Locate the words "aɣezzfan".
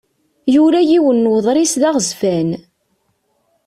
1.89-2.49